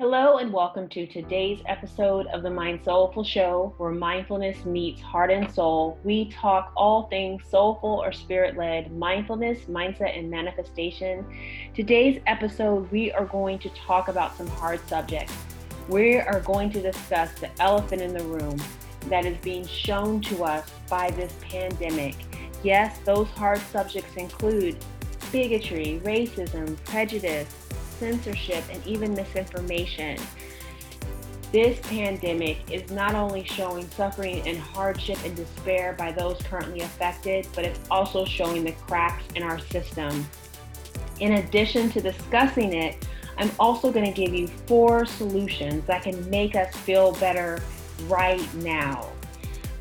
Hello, 0.00 0.36
and 0.36 0.52
welcome 0.52 0.88
to 0.90 1.08
today's 1.08 1.58
episode 1.66 2.28
of 2.28 2.44
the 2.44 2.50
Mind 2.50 2.78
Soulful 2.84 3.24
Show, 3.24 3.74
where 3.78 3.90
mindfulness 3.90 4.64
meets 4.64 5.02
heart 5.02 5.28
and 5.28 5.52
soul. 5.52 5.98
We 6.04 6.30
talk 6.30 6.72
all 6.76 7.08
things 7.08 7.42
soulful 7.50 8.00
or 8.04 8.12
spirit 8.12 8.56
led 8.56 8.92
mindfulness, 8.92 9.62
mindset, 9.64 10.16
and 10.16 10.30
manifestation. 10.30 11.26
Today's 11.74 12.22
episode, 12.28 12.88
we 12.92 13.10
are 13.10 13.24
going 13.24 13.58
to 13.58 13.68
talk 13.70 14.06
about 14.06 14.36
some 14.36 14.46
hard 14.46 14.78
subjects. 14.88 15.34
We 15.88 16.18
are 16.18 16.42
going 16.42 16.70
to 16.74 16.80
discuss 16.80 17.32
the 17.32 17.50
elephant 17.60 18.00
in 18.00 18.14
the 18.14 18.22
room 18.22 18.56
that 19.08 19.26
is 19.26 19.36
being 19.38 19.66
shown 19.66 20.20
to 20.20 20.44
us 20.44 20.70
by 20.88 21.10
this 21.10 21.34
pandemic. 21.40 22.14
Yes, 22.62 23.00
those 23.04 23.26
hard 23.30 23.58
subjects 23.58 24.14
include 24.14 24.76
bigotry, 25.32 26.00
racism, 26.04 26.76
prejudice 26.84 27.67
censorship, 27.98 28.64
and 28.70 28.84
even 28.86 29.14
misinformation. 29.14 30.18
This 31.50 31.78
pandemic 31.86 32.58
is 32.70 32.90
not 32.90 33.14
only 33.14 33.44
showing 33.44 33.88
suffering 33.90 34.46
and 34.46 34.58
hardship 34.58 35.18
and 35.24 35.34
despair 35.34 35.94
by 35.94 36.12
those 36.12 36.38
currently 36.42 36.80
affected, 36.80 37.46
but 37.54 37.64
it's 37.64 37.80
also 37.90 38.26
showing 38.26 38.64
the 38.64 38.72
cracks 38.72 39.24
in 39.34 39.42
our 39.42 39.58
system. 39.58 40.26
In 41.20 41.34
addition 41.34 41.90
to 41.90 42.02
discussing 42.02 42.74
it, 42.74 43.06
I'm 43.38 43.50
also 43.58 43.90
going 43.90 44.04
to 44.04 44.12
give 44.12 44.34
you 44.34 44.46
four 44.66 45.06
solutions 45.06 45.84
that 45.86 46.02
can 46.02 46.28
make 46.28 46.54
us 46.54 46.74
feel 46.76 47.12
better 47.12 47.62
right 48.06 48.54
now. 48.56 49.10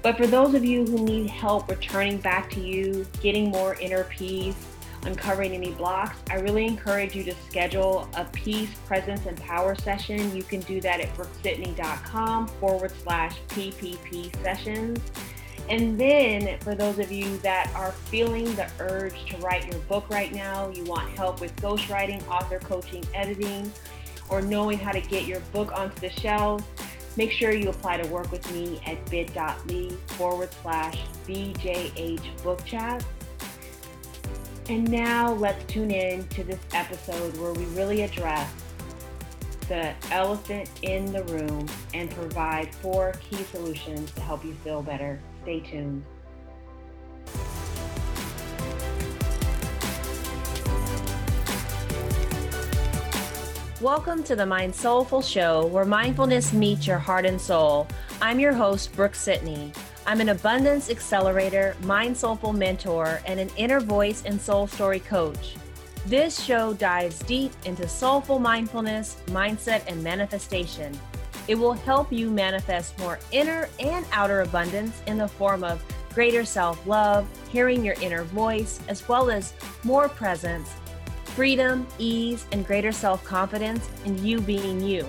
But 0.04 0.16
for 0.16 0.26
those 0.26 0.54
of 0.54 0.64
you 0.64 0.86
who 0.86 1.04
need 1.04 1.30
help 1.30 1.70
returning 1.70 2.20
back 2.20 2.50
to 2.52 2.62
you, 2.62 3.06
getting 3.22 3.50
more 3.50 3.76
inner 3.76 4.06
peace, 4.06 4.56
uncovering 5.08 5.54
any 5.54 5.72
blocks, 5.72 6.18
I 6.30 6.36
really 6.36 6.66
encourage 6.66 7.16
you 7.16 7.24
to 7.24 7.34
schedule 7.50 8.08
a 8.16 8.26
peace, 8.26 8.70
presence, 8.86 9.26
and 9.26 9.38
power 9.38 9.74
session. 9.74 10.36
You 10.36 10.44
can 10.44 10.60
do 10.62 10.80
that 10.82 11.00
at 11.00 11.14
brookesidney.com 11.16 12.48
forward 12.48 12.92
slash 13.04 13.40
PPP 13.50 14.36
sessions. 14.44 15.00
And 15.70 16.00
then 16.00 16.60
for 16.60 16.76
those 16.76 17.00
of 17.00 17.12
you 17.12 17.38
that 17.40 17.72
are 17.76 17.92
feeling 17.92 18.46
the 18.56 18.70
urge 18.80 19.26
to 19.32 19.38
write 19.38 19.66
your 19.72 19.82
book 19.82 20.10
right 20.10 20.34
now, 20.34 20.70
you 20.70 20.84
want 20.84 21.10
help 21.10 21.42
with 21.42 21.56
ghostwriting, 21.58 22.26
author 22.28 22.60
coaching, 22.60 23.04
editing, 23.14 23.72
or 24.30 24.42
knowing 24.42 24.78
how 24.78 24.92
to 24.92 25.02
get 25.02 25.26
your 25.26 25.40
book 25.52 25.72
onto 25.74 26.00
the 26.00 26.10
shelves, 26.10 26.64
make 27.16 27.32
sure 27.32 27.52
you 27.52 27.70
apply 27.70 27.98
to 27.98 28.08
work 28.10 28.32
with 28.32 28.50
me 28.54 28.80
at 28.86 29.10
bit.ly 29.10 29.90
forward 30.08 30.50
slash 30.62 31.02
BJH 31.26 32.44
book. 32.44 32.62
And 34.70 34.92
now 34.92 35.32
let's 35.32 35.64
tune 35.72 35.92
in 35.92 36.28
to 36.28 36.44
this 36.44 36.60
episode 36.74 37.38
where 37.38 37.54
we 37.54 37.64
really 37.68 38.02
address 38.02 38.52
the 39.70 39.94
elephant 40.12 40.70
in 40.82 41.10
the 41.14 41.24
room 41.24 41.66
and 41.94 42.12
provide 42.12 42.76
four 42.76 43.14
key 43.14 43.42
solutions 43.44 44.12
to 44.12 44.20
help 44.20 44.44
you 44.44 44.54
feel 44.66 44.82
better. 44.82 45.22
Stay 45.44 45.62
tuned. 45.62 46.04
Welcome 53.80 54.22
to 54.24 54.36
the 54.36 54.46
Mind 54.46 54.76
Soulful 54.76 55.22
Show, 55.22 55.68
where 55.68 55.86
mindfulness 55.86 56.52
meets 56.52 56.86
your 56.86 57.00
heart 57.00 57.26
and 57.26 57.40
soul. 57.40 57.88
I'm 58.22 58.38
your 58.38 58.52
host, 58.52 58.94
Brooke 58.98 59.16
Sidney. 59.16 59.72
I'm 60.08 60.22
an 60.22 60.30
abundance 60.30 60.90
accelerator, 60.90 61.76
mind 61.84 62.16
soulful 62.16 62.54
mentor, 62.54 63.20
and 63.26 63.42
an 63.42 63.50
inner 63.58 63.82
voice 63.82 64.24
and 64.26 64.40
soul 64.40 64.66
story 64.66 65.02
coach. 65.02 65.56
This 66.06 66.42
show 66.42 66.74
dives 66.74 67.20
deep 67.20 67.52
into 67.66 67.90
soulful 67.90 68.40
mindfulness, 68.40 69.18
mindset, 69.26 69.86
and 69.86 70.02
manifestation. 70.02 70.98
It 71.50 71.56
will 71.56 71.74
help 71.74 72.10
you 72.10 72.30
manifest 72.32 72.98
more 73.00 73.20
inner 73.34 73.68
and 73.82 74.06
outer 74.14 74.44
abundance 74.44 75.02
in 75.08 75.18
the 75.18 75.28
form 75.28 75.66
of 75.66 75.84
greater 76.14 76.46
self 76.46 76.88
love, 76.88 77.28
hearing 77.52 77.84
your 77.84 77.96
inner 77.96 78.24
voice, 78.24 78.80
as 78.88 79.06
well 79.10 79.30
as 79.30 79.54
more 79.84 80.08
presence, 80.08 80.74
freedom, 81.26 81.86
ease, 82.00 82.46
and 82.54 82.66
greater 82.66 82.94
self 82.94 83.26
confidence 83.26 83.90
in 84.06 84.26
you 84.26 84.40
being 84.40 84.80
you. 84.80 85.06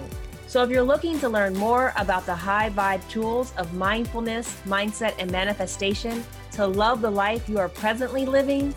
So, 0.49 0.63
if 0.63 0.71
you're 0.71 0.83
looking 0.83 1.21
to 1.21 1.29
learn 1.29 1.53
more 1.53 1.93
about 1.99 2.25
the 2.25 2.35
high 2.35 2.71
vibe 2.71 3.07
tools 3.11 3.53
of 3.59 3.75
mindfulness, 3.75 4.57
mindset, 4.65 5.15
and 5.19 5.31
manifestation 5.31 6.25
to 6.53 6.67
love 6.67 7.03
the 7.03 7.11
life 7.11 7.51
you 7.51 7.59
are 7.59 7.69
presently 7.69 8.25
living, 8.25 8.75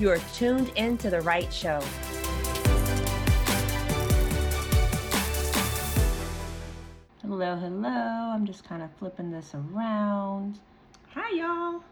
you 0.00 0.10
are 0.10 0.18
tuned 0.34 0.72
into 0.74 1.10
the 1.10 1.20
right 1.20 1.52
show. 1.52 1.80
Hello, 7.20 7.54
hello. 7.54 7.88
I'm 7.88 8.44
just 8.44 8.64
kind 8.64 8.82
of 8.82 8.90
flipping 8.98 9.30
this 9.30 9.54
around. 9.54 10.58
Hi, 11.14 11.36
y'all. 11.36 11.84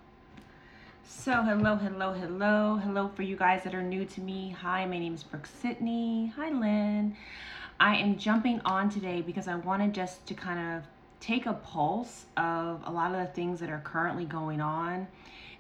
So, 1.09 1.41
hello, 1.43 1.77
hello, 1.77 2.15
hello. 2.15 2.81
Hello 2.83 3.09
for 3.15 3.23
you 3.23 3.37
guys 3.37 3.63
that 3.63 3.77
are 3.77 3.83
new 3.83 4.05
to 4.07 4.21
me. 4.21 4.57
Hi, 4.61 4.85
my 4.87 4.99
name 4.99 5.15
is 5.15 5.23
Brooke 5.23 5.47
Sidney. 5.63 6.33
Hi, 6.35 6.51
Lynn. 6.51 7.17
I 7.81 7.97
am 7.97 8.19
jumping 8.19 8.61
on 8.67 8.91
today 8.91 9.23
because 9.23 9.49
I 9.49 9.55
wanted 9.55 9.95
just 9.95 10.27
to 10.27 10.35
kind 10.35 10.77
of 10.77 10.85
take 11.19 11.47
a 11.47 11.55
pulse 11.55 12.27
of 12.37 12.83
a 12.85 12.93
lot 12.93 13.15
of 13.15 13.27
the 13.27 13.33
things 13.33 13.59
that 13.61 13.71
are 13.71 13.81
currently 13.81 14.27
going 14.27 14.61
on 14.61 15.09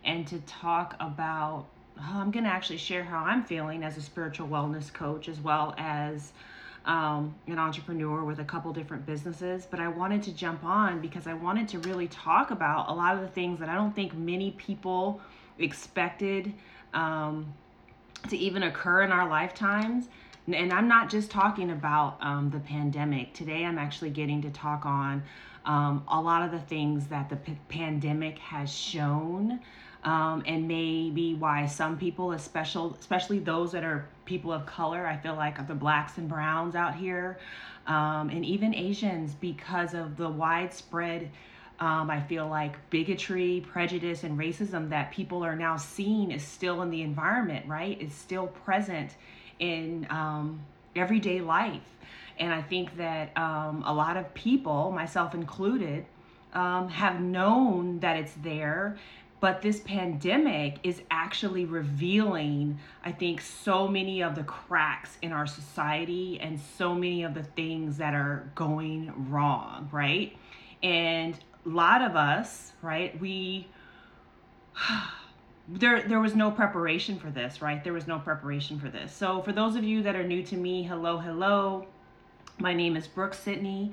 and 0.05 0.27
to 0.27 0.39
talk 0.41 0.95
about. 1.01 1.65
Oh, 1.99 2.19
I'm 2.19 2.31
going 2.31 2.45
to 2.45 2.51
actually 2.51 2.79
share 2.79 3.05
how 3.05 3.25
I'm 3.25 3.45
feeling 3.45 3.83
as 3.83 3.97
a 3.97 4.03
spiritual 4.03 4.49
wellness 4.49 4.93
coach 4.93 5.29
as 5.29 5.39
well 5.41 5.75
as 5.77 6.33
um, 6.87 7.35
an 7.47 7.59
entrepreneur 7.59 8.25
with 8.25 8.39
a 8.39 8.45
couple 8.45 8.73
different 8.73 9.05
businesses. 9.07 9.67
But 9.71 9.81
I 9.81 9.89
wanted 9.89 10.23
to 10.25 10.33
jump 10.33 10.63
on 10.65 11.01
because 11.01 11.27
I 11.27 11.35
wanted 11.35 11.69
to 11.69 11.79
really 11.81 12.09
talk 12.09 12.51
about 12.51 12.89
a 12.89 12.93
lot 12.93 13.15
of 13.15 13.23
the 13.23 13.29
things 13.29 13.61
that 13.61 13.69
I 13.69 13.75
don't 13.75 13.95
think 13.95 14.15
many 14.15 14.53
people 14.53 15.21
expected 15.59 16.53
um, 16.95 17.53
to 18.29 18.37
even 18.37 18.63
occur 18.63 19.03
in 19.03 19.13
our 19.13 19.29
lifetimes 19.29 20.09
and 20.47 20.73
I'm 20.73 20.89
not 20.89 21.11
just 21.11 21.31
talking 21.31 21.71
about 21.71 22.17
um, 22.21 22.51
the 22.51 22.61
pandemic. 22.61 23.35
Today, 23.35 23.65
I'm 23.65 23.79
actually 23.79 24.11
getting 24.11 24.43
to 24.43 24.51
talk 24.51 24.87
on 24.87 25.23
um, 25.65 26.05
a 26.09 26.21
lot 26.21 26.43
of 26.43 26.51
the 26.51 26.61
things 26.61 27.07
that 27.09 27.29
the 27.29 27.37
p- 27.37 27.59
pandemic 27.69 28.39
has 28.39 28.73
shown, 28.73 29.61
um, 30.05 30.43
and 30.47 30.67
maybe 30.67 31.35
why 31.35 31.67
some 31.67 31.99
people, 31.99 32.33
especially 32.33 32.95
especially 32.99 33.39
those 33.39 33.73
that 33.73 33.85
are 33.85 34.09
people 34.25 34.53
of 34.53 34.65
color, 34.67 35.07
I 35.07 35.17
feel 35.17 35.35
like 35.35 35.67
the 35.69 35.75
blacks 35.75 36.17
and 36.19 36.29
browns 36.29 36.75
out 36.75 36.95
here, 36.95 37.39
um, 37.87 38.31
and 38.31 38.45
even 38.45 38.75
Asians, 38.75 39.35
because 39.35 39.95
of 39.95 40.17
the 40.17 40.29
widespread. 40.29 41.31
Um, 41.79 42.11
I 42.11 42.21
feel 42.21 42.47
like 42.47 42.77
bigotry, 42.91 43.65
prejudice, 43.67 44.23
and 44.23 44.39
racism 44.39 44.91
that 44.91 45.13
people 45.13 45.43
are 45.43 45.57
now 45.57 45.79
seeing 45.79 46.31
is 46.31 46.43
still 46.43 46.83
in 46.83 46.91
the 46.91 47.01
environment, 47.01 47.65
right? 47.67 47.99
Is 47.99 48.13
still 48.13 48.49
present 48.49 49.13
in 49.61 50.07
um, 50.11 50.61
everyday 50.97 51.41
life. 51.41 51.83
And 52.39 52.53
I 52.53 52.63
think 52.63 52.97
that 52.97 53.37
um, 53.37 53.85
a 53.87 53.93
lot 53.93 54.17
of 54.17 54.33
people, 54.35 54.91
myself 54.91 55.35
included, 55.35 56.07
um, 56.55 56.89
have 56.89 57.21
known 57.21 58.01
that 58.01 58.17
it's 58.17 58.33
there. 58.43 58.99
But 59.41 59.63
this 59.63 59.81
pandemic 59.81 60.79
is 60.83 61.01
actually 61.11 61.65
revealing, 61.65 62.79
I 63.03 63.13
think, 63.13 63.41
so 63.41 63.89
many 63.89 64.23
of 64.23 64.35
the 64.35 64.43
cracks 64.43 65.17
in 65.23 65.33
our 65.33 65.47
society 65.47 66.39
and 66.41 66.61
so 66.77 66.95
many 66.95 67.23
of 67.23 67.33
the 67.33 67.43
things 67.43 67.97
that 67.99 68.13
are 68.13 68.51
going 68.55 69.31
wrong, 69.31 69.89
right? 69.93 70.37
And 70.83 71.39
a 71.65 71.69
lot 71.69 72.03
of 72.03 72.17
us, 72.17 72.73
right, 72.83 73.19
we 73.21 73.67
there 75.79 76.03
there 76.03 76.21
was 76.21 76.35
no 76.35 76.51
preparation 76.51 77.19
for 77.19 77.31
this, 77.31 77.63
right? 77.63 77.83
There 77.83 77.93
was 77.93 78.07
no 78.07 78.19
preparation 78.19 78.81
for 78.81 78.89
this. 78.89 79.13
So 79.13 79.43
for 79.43 79.53
those 79.53 79.77
of 79.77 79.85
you 79.85 80.03
that 80.03 80.17
are 80.17 80.27
new 80.27 80.43
to 80.45 80.57
me, 80.57 80.83
hello, 80.83 81.19
hello. 81.19 81.87
My 82.59 82.75
name 82.75 82.97
is 82.97 83.07
Brooke 83.07 83.35
Sidney. 83.35 83.93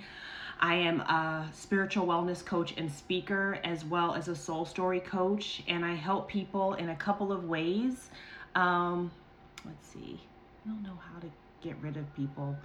I 0.59 0.73
am 0.73 1.01
a 1.01 1.47
spiritual 1.53 2.07
wellness 2.07 2.43
coach 2.43 2.73
and 2.77 2.91
speaker, 2.91 3.59
as 3.63 3.85
well 3.85 4.15
as 4.15 4.27
a 4.27 4.35
soul 4.35 4.65
story 4.65 4.99
coach, 4.99 5.61
and 5.67 5.85
I 5.85 5.93
help 5.93 6.27
people 6.27 6.73
in 6.73 6.89
a 6.89 6.95
couple 6.95 7.31
of 7.31 7.43
ways. 7.43 8.09
Um, 8.55 9.11
let's 9.63 9.87
see, 9.87 10.19
I 10.65 10.69
don't 10.69 10.81
know 10.81 10.97
how 11.13 11.19
to 11.19 11.27
get 11.61 11.75
rid 11.79 11.95
of 11.95 12.15
people 12.15 12.55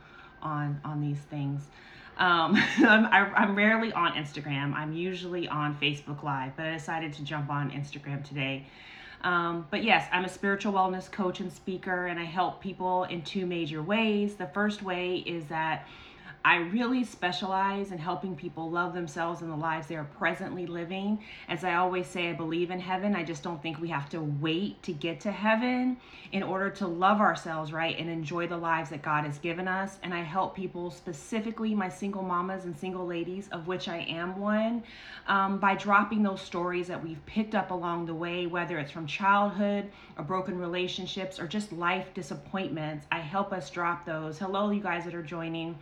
on 0.40 0.80
on 0.84 1.02
these 1.02 1.20
things. 1.28 1.68
Um, 2.16 2.56
I'm, 2.78 3.06
I'm 3.12 3.54
rarely 3.54 3.92
on 3.92 4.12
Instagram. 4.12 4.72
I'm 4.74 4.94
usually 4.94 5.48
on 5.48 5.76
Facebook 5.76 6.22
Live, 6.22 6.52
but 6.56 6.64
I 6.64 6.72
decided 6.72 7.12
to 7.14 7.24
jump 7.24 7.50
on 7.50 7.70
Instagram 7.70 8.24
today 8.26 8.66
um, 9.24 9.66
but 9.70 9.84
yes, 9.84 10.08
I'm 10.12 10.24
a 10.24 10.28
spiritual 10.28 10.72
wellness 10.72 11.10
coach 11.10 11.40
and 11.40 11.52
speaker, 11.52 12.06
and 12.06 12.18
I 12.18 12.24
help 12.24 12.60
people 12.60 13.04
in 13.04 13.22
two 13.22 13.46
major 13.46 13.82
ways. 13.82 14.34
The 14.34 14.48
first 14.48 14.82
way 14.82 15.16
is 15.18 15.46
that 15.46 15.86
I 16.44 16.56
really 16.56 17.04
specialize 17.04 17.92
in 17.92 17.98
helping 17.98 18.34
people 18.34 18.68
love 18.68 18.94
themselves 18.94 19.42
and 19.42 19.50
the 19.50 19.56
lives 19.56 19.86
they 19.86 19.94
are 19.94 20.08
presently 20.18 20.66
living. 20.66 21.20
As 21.48 21.62
I 21.62 21.74
always 21.74 22.08
say, 22.08 22.30
I 22.30 22.32
believe 22.32 22.72
in 22.72 22.80
heaven. 22.80 23.14
I 23.14 23.22
just 23.22 23.44
don't 23.44 23.62
think 23.62 23.80
we 23.80 23.88
have 23.88 24.08
to 24.10 24.20
wait 24.20 24.82
to 24.82 24.92
get 24.92 25.20
to 25.20 25.30
heaven 25.30 25.98
in 26.32 26.42
order 26.42 26.68
to 26.70 26.86
love 26.86 27.20
ourselves, 27.20 27.72
right? 27.72 27.96
And 27.96 28.10
enjoy 28.10 28.48
the 28.48 28.56
lives 28.56 28.90
that 28.90 29.02
God 29.02 29.24
has 29.24 29.38
given 29.38 29.68
us. 29.68 29.98
And 30.02 30.12
I 30.12 30.22
help 30.22 30.56
people, 30.56 30.90
specifically 30.90 31.74
my 31.74 31.88
single 31.88 32.22
mamas 32.22 32.64
and 32.64 32.76
single 32.76 33.06
ladies, 33.06 33.48
of 33.52 33.68
which 33.68 33.86
I 33.86 33.98
am 33.98 34.36
one, 34.40 34.82
um, 35.28 35.58
by 35.58 35.76
dropping 35.76 36.24
those 36.24 36.40
stories 36.40 36.88
that 36.88 37.02
we've 37.02 37.24
picked 37.24 37.54
up 37.54 37.70
along 37.70 38.06
the 38.06 38.14
way, 38.14 38.46
whether 38.46 38.78
it's 38.78 38.90
from 38.90 39.06
childhood 39.06 39.90
or 40.18 40.24
broken 40.24 40.58
relationships 40.58 41.38
or 41.38 41.46
just 41.46 41.72
life 41.72 42.12
disappointments. 42.14 43.06
I 43.12 43.20
help 43.20 43.52
us 43.52 43.70
drop 43.70 44.04
those. 44.04 44.38
Hello, 44.38 44.70
you 44.70 44.82
guys 44.82 45.04
that 45.04 45.14
are 45.14 45.22
joining 45.22 45.78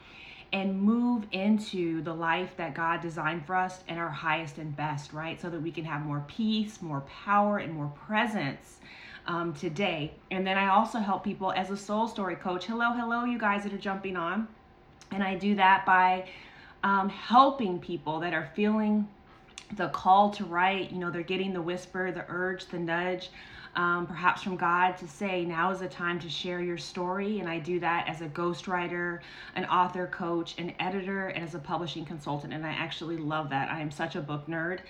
and 0.53 0.81
move 0.81 1.27
into 1.33 2.03
the 2.03 2.13
life 2.13 2.57
that 2.57 2.75
God 2.75 3.01
designed 3.01 3.47
for 3.47 3.55
us 3.55 3.81
and 3.89 3.99
our 3.99 4.09
highest 4.09 4.59
and 4.59 4.75
best, 4.77 5.13
right? 5.13 5.41
So 5.41 5.49
that 5.49 5.61
we 5.63 5.71
can 5.71 5.85
have 5.85 6.03
more 6.03 6.25
peace, 6.27 6.83
more 6.83 7.03
power, 7.03 7.59
and 7.59 7.73
more 7.73 7.93
presence 8.07 8.79
um, 9.27 9.55
today. 9.55 10.13
And 10.31 10.47
then 10.47 10.59
I 10.59 10.69
also 10.69 10.99
help 10.99 11.23
people 11.23 11.53
as 11.53 11.71
a 11.71 11.77
soul 11.77 12.09
story 12.09 12.37
coach. 12.37 12.67
Hello, 12.67 12.93
hello, 12.93 13.25
you 13.25 13.39
guys 13.39 13.63
that 13.63 13.73
are 13.73 13.79
jumping 13.79 14.17
on. 14.17 14.49
And 15.13 15.23
I 15.23 15.37
do 15.37 15.55
that 15.55 15.87
by 15.87 16.29
um, 16.83 17.09
helping 17.09 17.79
people 17.79 18.21
that 18.21 18.33
are 18.33 18.51
feeling 18.55 19.09
the 19.77 19.89
call 19.89 20.31
to 20.31 20.45
write. 20.45 20.91
You 20.91 20.99
know, 20.99 21.11
they're 21.11 21.23
getting 21.23 21.53
the 21.53 21.63
whisper, 21.63 22.11
the 22.11 22.25
urge, 22.29 22.67
the 22.67 22.79
nudge 22.79 23.31
um, 23.77 24.07
perhaps 24.07 24.43
from 24.43 24.57
God 24.57 24.97
to 24.99 25.09
say, 25.09 25.45
now 25.45 25.71
is 25.71 25.81
the 25.81 25.89
time 25.89 26.19
to 26.21 26.29
share 26.29 26.61
your 26.61 26.79
story. 26.79 27.41
And 27.41 27.49
I 27.49 27.59
do 27.59 27.79
that 27.81 28.09
as 28.09 28.21
a 28.21 28.29
ghostwriter, 28.29 29.21
an 29.55 29.65
author, 29.67 30.07
coach, 30.09 30.57
an 30.59 30.75
editor, 30.81 31.29
and 31.29 31.45
as 31.45 31.55
a 31.55 31.59
publishing 31.59 32.05
consultant. 32.05 32.53
And 32.53 32.67
I 32.67 32.71
actually 32.71 33.17
love 33.17 33.51
that. 33.51 33.71
I 33.71 33.81
am 33.81 33.91
such 33.91 34.17
a 34.17 34.21
book 34.21 34.47
nerd. 34.47 34.81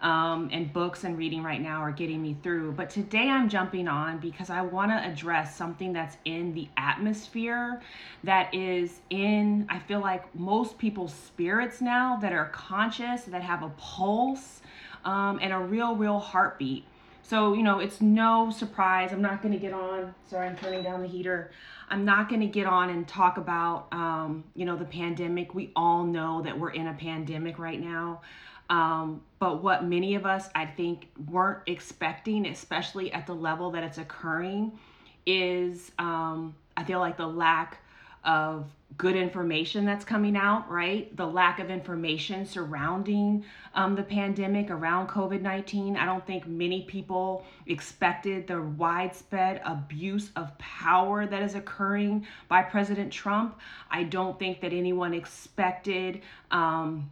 Um, 0.00 0.48
and 0.50 0.72
books 0.72 1.04
and 1.04 1.16
reading 1.16 1.44
right 1.44 1.60
now 1.60 1.80
are 1.80 1.92
getting 1.92 2.20
me 2.20 2.36
through. 2.42 2.72
But 2.72 2.90
today 2.90 3.28
I'm 3.28 3.48
jumping 3.48 3.86
on 3.86 4.18
because 4.18 4.50
I 4.50 4.60
want 4.60 4.90
to 4.90 4.96
address 4.96 5.54
something 5.54 5.92
that's 5.92 6.16
in 6.24 6.52
the 6.54 6.68
atmosphere 6.76 7.80
that 8.24 8.52
is 8.52 8.98
in, 9.10 9.64
I 9.68 9.78
feel 9.78 10.00
like, 10.00 10.34
most 10.34 10.76
people's 10.76 11.14
spirits 11.14 11.80
now 11.80 12.16
that 12.16 12.32
are 12.32 12.46
conscious, 12.46 13.22
that 13.26 13.42
have 13.42 13.62
a 13.62 13.68
pulse 13.76 14.62
um, 15.04 15.38
and 15.40 15.52
a 15.52 15.58
real, 15.60 15.94
real 15.94 16.18
heartbeat. 16.18 16.84
So, 17.22 17.54
you 17.54 17.62
know, 17.62 17.78
it's 17.78 18.00
no 18.00 18.50
surprise. 18.50 19.12
I'm 19.12 19.22
not 19.22 19.42
going 19.42 19.54
to 19.54 19.60
get 19.60 19.72
on. 19.72 20.14
Sorry, 20.28 20.46
I'm 20.46 20.56
turning 20.56 20.82
down 20.82 21.02
the 21.02 21.08
heater. 21.08 21.50
I'm 21.88 22.04
not 22.04 22.28
going 22.28 22.40
to 22.40 22.46
get 22.46 22.66
on 22.66 22.90
and 22.90 23.06
talk 23.06 23.36
about, 23.38 23.86
um, 23.92 24.44
you 24.54 24.64
know, 24.64 24.76
the 24.76 24.84
pandemic. 24.84 25.54
We 25.54 25.72
all 25.76 26.04
know 26.04 26.42
that 26.42 26.58
we're 26.58 26.70
in 26.70 26.88
a 26.88 26.94
pandemic 26.94 27.58
right 27.58 27.80
now. 27.80 28.22
Um, 28.70 29.22
but 29.38 29.62
what 29.62 29.84
many 29.84 30.14
of 30.14 30.24
us, 30.24 30.48
I 30.54 30.66
think, 30.66 31.08
weren't 31.30 31.60
expecting, 31.66 32.46
especially 32.46 33.12
at 33.12 33.26
the 33.26 33.34
level 33.34 33.70
that 33.72 33.84
it's 33.84 33.98
occurring, 33.98 34.78
is 35.26 35.92
um, 35.98 36.54
I 36.76 36.84
feel 36.84 36.98
like 36.98 37.16
the 37.16 37.26
lack 37.26 37.81
of 38.24 38.66
good 38.96 39.16
information 39.16 39.84
that's 39.84 40.04
coming 40.04 40.36
out, 40.36 40.70
right? 40.70 41.14
The 41.16 41.26
lack 41.26 41.58
of 41.58 41.70
information 41.70 42.44
surrounding 42.44 43.44
um, 43.74 43.94
the 43.94 44.02
pandemic 44.02 44.70
around 44.70 45.08
COVID 45.08 45.40
19. 45.40 45.96
I 45.96 46.04
don't 46.04 46.26
think 46.26 46.46
many 46.46 46.82
people 46.82 47.44
expected 47.66 48.46
the 48.46 48.60
widespread 48.60 49.62
abuse 49.64 50.30
of 50.36 50.56
power 50.58 51.26
that 51.26 51.42
is 51.42 51.54
occurring 51.54 52.26
by 52.48 52.62
President 52.62 53.12
Trump. 53.12 53.58
I 53.90 54.04
don't 54.04 54.38
think 54.38 54.60
that 54.60 54.72
anyone 54.72 55.14
expected, 55.14 56.20
um, 56.50 57.10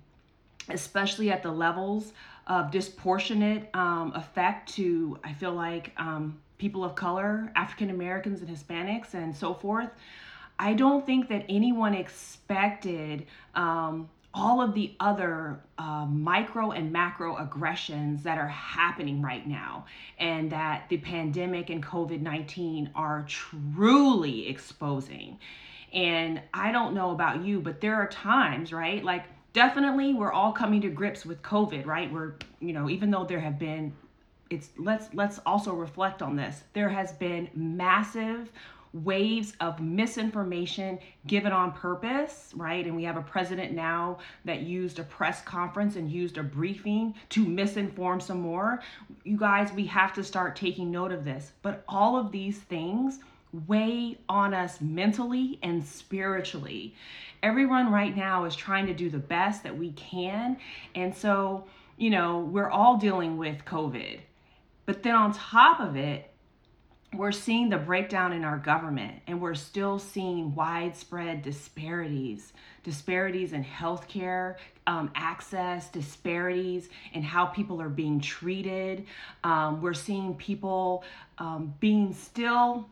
especially 0.68 1.30
at 1.30 1.42
the 1.42 1.52
levels 1.52 2.12
of 2.46 2.70
disproportionate 2.70 3.68
um, 3.74 4.12
effect 4.14 4.74
to, 4.74 5.18
I 5.24 5.32
feel 5.32 5.52
like, 5.52 5.92
um, 5.96 6.40
people 6.58 6.84
of 6.84 6.94
color, 6.94 7.50
African 7.56 7.90
Americans, 7.90 8.42
and 8.42 8.50
Hispanics, 8.50 9.14
and 9.14 9.34
so 9.34 9.54
forth. 9.54 9.88
I 10.60 10.74
don't 10.74 11.06
think 11.06 11.30
that 11.30 11.46
anyone 11.48 11.94
expected 11.94 13.26
um, 13.54 14.10
all 14.34 14.60
of 14.60 14.74
the 14.74 14.94
other 15.00 15.58
uh, 15.78 16.04
micro 16.04 16.72
and 16.72 16.92
macro 16.92 17.34
aggressions 17.38 18.22
that 18.24 18.36
are 18.36 18.46
happening 18.48 19.22
right 19.22 19.46
now, 19.48 19.86
and 20.18 20.52
that 20.52 20.84
the 20.90 20.98
pandemic 20.98 21.70
and 21.70 21.82
COVID 21.82 22.20
19 22.20 22.90
are 22.94 23.24
truly 23.26 24.48
exposing. 24.48 25.38
And 25.94 26.42
I 26.52 26.72
don't 26.72 26.92
know 26.92 27.12
about 27.12 27.42
you, 27.42 27.60
but 27.60 27.80
there 27.80 27.94
are 27.94 28.08
times, 28.08 28.70
right? 28.70 29.02
Like, 29.02 29.24
definitely 29.54 30.12
we're 30.12 30.30
all 30.30 30.52
coming 30.52 30.82
to 30.82 30.90
grips 30.90 31.24
with 31.24 31.40
COVID, 31.40 31.86
right? 31.86 32.12
We're, 32.12 32.34
you 32.60 32.74
know, 32.74 32.90
even 32.90 33.10
though 33.10 33.24
there 33.24 33.40
have 33.40 33.58
been 33.58 33.94
it's 34.50 34.70
let's 34.76 35.14
let's 35.14 35.38
also 35.46 35.72
reflect 35.72 36.20
on 36.20 36.36
this. 36.36 36.64
There 36.74 36.88
has 36.88 37.12
been 37.12 37.48
massive 37.54 38.50
waves 38.92 39.54
of 39.60 39.80
misinformation 39.80 40.98
given 41.26 41.52
on 41.52 41.72
purpose, 41.72 42.52
right? 42.56 42.84
And 42.84 42.96
we 42.96 43.04
have 43.04 43.16
a 43.16 43.22
president 43.22 43.72
now 43.72 44.18
that 44.44 44.62
used 44.62 44.98
a 44.98 45.04
press 45.04 45.42
conference 45.42 45.96
and 45.96 46.10
used 46.10 46.38
a 46.38 46.42
briefing 46.42 47.14
to 47.30 47.44
misinform 47.44 48.20
some 48.20 48.40
more. 48.40 48.82
You 49.24 49.36
guys, 49.36 49.72
we 49.72 49.86
have 49.86 50.12
to 50.14 50.24
start 50.24 50.56
taking 50.56 50.90
note 50.90 51.12
of 51.12 51.24
this. 51.24 51.52
But 51.62 51.84
all 51.88 52.16
of 52.16 52.32
these 52.32 52.58
things 52.58 53.20
weigh 53.66 54.18
on 54.28 54.54
us 54.54 54.80
mentally 54.80 55.58
and 55.62 55.84
spiritually. 55.84 56.94
Everyone 57.42 57.90
right 57.90 58.16
now 58.16 58.44
is 58.44 58.54
trying 58.54 58.86
to 58.86 58.94
do 58.94 59.10
the 59.10 59.18
best 59.18 59.62
that 59.62 59.76
we 59.76 59.92
can. 59.92 60.56
And 60.94 61.14
so, 61.14 61.64
you 61.96 62.10
know, 62.10 62.40
we're 62.40 62.70
all 62.70 62.96
dealing 62.96 63.38
with 63.38 63.64
COVID. 63.64 64.20
But 64.86 65.02
then 65.02 65.14
on 65.14 65.32
top 65.32 65.80
of 65.80 65.96
it, 65.96 66.29
we're 67.14 67.32
seeing 67.32 67.68
the 67.68 67.78
breakdown 67.78 68.32
in 68.32 68.44
our 68.44 68.58
government 68.58 69.20
and 69.26 69.40
we're 69.40 69.54
still 69.54 69.98
seeing 69.98 70.54
widespread 70.54 71.42
disparities 71.42 72.52
disparities 72.82 73.52
in 73.52 73.64
healthcare 73.64 74.56
um, 74.86 75.10
access 75.14 75.88
disparities 75.88 76.88
in 77.12 77.22
how 77.22 77.46
people 77.46 77.80
are 77.80 77.88
being 77.88 78.20
treated. 78.20 79.06
Um, 79.44 79.80
we're 79.82 79.94
seeing 79.94 80.34
people 80.34 81.04
um, 81.38 81.74
being 81.78 82.14
still 82.14 82.88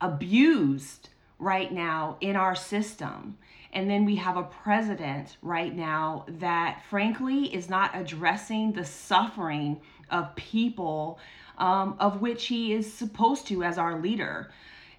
abused 0.00 1.10
right 1.38 1.72
now 1.72 2.16
in 2.20 2.34
our 2.34 2.54
system. 2.54 3.36
And 3.74 3.88
then 3.88 4.04
we 4.04 4.16
have 4.16 4.36
a 4.36 4.42
president 4.42 5.36
right 5.42 5.74
now 5.74 6.26
that 6.28 6.82
frankly 6.90 7.54
is 7.54 7.68
not 7.68 7.90
addressing 7.94 8.72
the 8.72 8.84
suffering 8.84 9.80
of 10.10 10.34
people 10.34 11.18
um, 11.62 11.94
of 12.00 12.20
which 12.20 12.46
he 12.46 12.72
is 12.72 12.92
supposed 12.92 13.46
to 13.46 13.62
as 13.62 13.78
our 13.78 14.00
leader. 14.00 14.50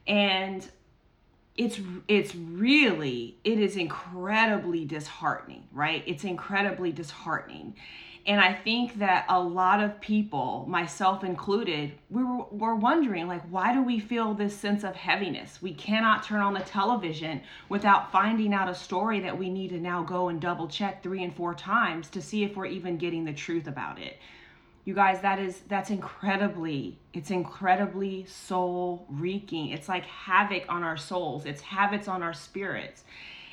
And 0.08 0.68
it's 1.56 1.80
it's 2.08 2.34
really 2.34 3.38
it 3.44 3.60
is 3.60 3.76
incredibly 3.76 4.86
disheartening, 4.86 5.66
right? 5.74 6.04
It's 6.08 6.24
incredibly 6.24 6.92
disheartening. 6.92 7.76
And 8.26 8.40
I 8.40 8.54
think 8.54 9.00
that 9.00 9.26
a 9.28 9.38
lot 9.38 9.84
of 9.84 10.00
people, 10.00 10.66
myself 10.70 11.26
included, 11.26 11.92
we 12.10 12.24
were, 12.24 12.46
were 12.52 12.76
wondering, 12.76 13.28
like, 13.28 13.42
why 13.50 13.74
do 13.74 13.84
we 13.84 14.00
feel 14.00 14.34
this 14.34 14.56
sense 14.58 14.86
of 14.86 14.96
heaviness? 14.96 15.62
We 15.62 15.74
cannot 15.74 16.24
turn 16.24 16.40
on 16.40 16.54
the 16.54 16.62
television 16.62 17.42
without 17.68 18.14
finding 18.14 18.54
out 18.54 18.70
a 18.70 18.76
story 18.76 19.20
that 19.20 19.38
we 19.38 19.50
need 19.50 19.72
to 19.72 19.80
now 19.82 20.04
go 20.04 20.30
and 20.30 20.40
double 20.40 20.70
check 20.70 21.04
three 21.04 21.22
and 21.22 21.36
four 21.36 21.54
times 21.54 22.08
to 22.12 22.22
see 22.22 22.46
if 22.46 22.56
we're 22.56 22.68
even 22.68 22.96
getting 22.96 23.26
the 23.26 23.34
truth 23.34 23.68
about 23.68 24.00
it 24.00 24.18
you 24.86 24.94
guys 24.94 25.22
that 25.22 25.40
is 25.40 25.62
that's 25.68 25.90
incredibly 25.90 26.98
it's 27.14 27.32
incredibly 27.32 28.26
soul 28.26 29.06
wreaking 29.10 29.70
it's 29.70 29.88
like 29.88 30.06
havoc 30.06 30.64
on 30.70 30.84
our 30.84 30.98
souls. 30.98 31.46
It's 31.46 31.62
habits 31.62 32.08
on 32.08 32.22
our 32.22 32.34
spirits. 32.34 33.04